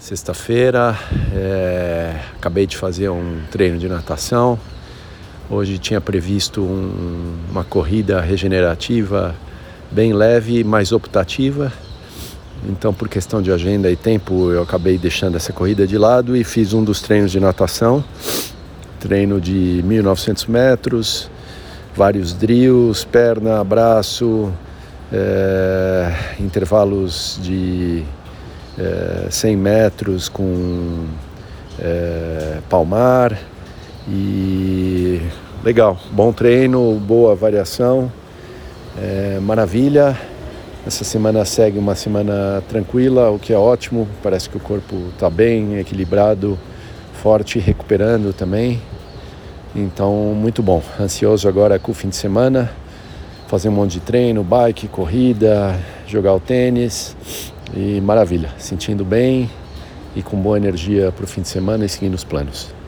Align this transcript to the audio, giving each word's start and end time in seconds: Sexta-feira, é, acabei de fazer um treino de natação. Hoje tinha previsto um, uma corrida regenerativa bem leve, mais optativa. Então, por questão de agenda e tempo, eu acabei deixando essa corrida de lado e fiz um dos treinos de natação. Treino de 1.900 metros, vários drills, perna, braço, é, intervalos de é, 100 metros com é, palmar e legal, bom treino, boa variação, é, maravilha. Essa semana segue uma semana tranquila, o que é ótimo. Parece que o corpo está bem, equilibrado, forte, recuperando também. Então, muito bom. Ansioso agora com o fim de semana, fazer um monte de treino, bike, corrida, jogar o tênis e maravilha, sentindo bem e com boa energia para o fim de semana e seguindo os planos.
Sexta-feira, 0.00 0.98
é, 1.34 2.16
acabei 2.34 2.66
de 2.66 2.74
fazer 2.74 3.10
um 3.10 3.42
treino 3.50 3.78
de 3.78 3.86
natação. 3.86 4.58
Hoje 5.50 5.78
tinha 5.78 6.00
previsto 6.00 6.62
um, 6.62 7.36
uma 7.50 7.64
corrida 7.64 8.18
regenerativa 8.18 9.34
bem 9.90 10.14
leve, 10.14 10.64
mais 10.64 10.90
optativa. 10.90 11.70
Então, 12.66 12.94
por 12.94 13.10
questão 13.10 13.42
de 13.42 13.52
agenda 13.52 13.90
e 13.90 13.96
tempo, 13.96 14.50
eu 14.50 14.62
acabei 14.62 14.96
deixando 14.96 15.36
essa 15.36 15.52
corrida 15.52 15.86
de 15.86 15.98
lado 15.98 16.34
e 16.34 16.44
fiz 16.44 16.72
um 16.72 16.82
dos 16.82 17.02
treinos 17.02 17.30
de 17.30 17.38
natação. 17.38 18.02
Treino 18.98 19.38
de 19.38 19.84
1.900 19.86 20.48
metros, 20.48 21.30
vários 21.94 22.32
drills, 22.32 23.06
perna, 23.06 23.62
braço, 23.62 24.50
é, 25.12 26.14
intervalos 26.40 27.38
de 27.42 28.02
é, 28.78 29.28
100 29.30 29.56
metros 29.56 30.28
com 30.28 31.06
é, 31.78 32.58
palmar 32.68 33.38
e 34.08 35.20
legal, 35.62 35.98
bom 36.10 36.32
treino, 36.32 36.94
boa 36.94 37.34
variação, 37.34 38.10
é, 38.98 39.38
maravilha. 39.40 40.16
Essa 40.86 41.04
semana 41.04 41.44
segue 41.44 41.78
uma 41.78 41.94
semana 41.94 42.62
tranquila, 42.68 43.30
o 43.30 43.38
que 43.38 43.52
é 43.52 43.58
ótimo. 43.58 44.08
Parece 44.22 44.48
que 44.48 44.56
o 44.56 44.60
corpo 44.60 44.96
está 45.12 45.28
bem, 45.28 45.78
equilibrado, 45.78 46.58
forte, 47.22 47.58
recuperando 47.58 48.32
também. 48.32 48.80
Então, 49.76 50.34
muito 50.34 50.62
bom. 50.62 50.82
Ansioso 50.98 51.46
agora 51.46 51.78
com 51.78 51.92
o 51.92 51.94
fim 51.94 52.08
de 52.08 52.16
semana, 52.16 52.72
fazer 53.46 53.68
um 53.68 53.72
monte 53.72 53.92
de 53.92 54.00
treino, 54.00 54.42
bike, 54.42 54.88
corrida, 54.88 55.78
jogar 56.06 56.34
o 56.34 56.40
tênis 56.40 57.14
e 57.74 58.00
maravilha, 58.00 58.50
sentindo 58.58 59.04
bem 59.04 59.50
e 60.14 60.22
com 60.22 60.36
boa 60.40 60.56
energia 60.56 61.12
para 61.12 61.24
o 61.24 61.26
fim 61.26 61.42
de 61.42 61.48
semana 61.48 61.84
e 61.84 61.88
seguindo 61.88 62.14
os 62.14 62.24
planos. 62.24 62.79